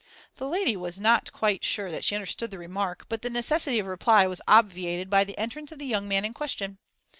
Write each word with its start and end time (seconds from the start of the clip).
The 0.37 0.47
lady 0.47 0.75
was 0.75 0.99
not 0.99 1.31
quite 1.31 1.63
sure 1.63 1.91
that 1.91 2.03
she 2.03 2.15
understood 2.15 2.49
the 2.49 2.57
remark, 2.57 3.05
but 3.07 3.21
the 3.21 3.29
necessity 3.29 3.77
of 3.77 3.85
reply 3.85 4.25
was 4.25 4.41
obviated 4.47 5.11
by 5.11 5.23
the 5.23 5.37
entrance 5.37 5.71
of 5.71 5.77
the 5.77 5.85
young 5.85 6.07
man 6.07 6.25
in 6.25 6.33
question. 6.33 6.79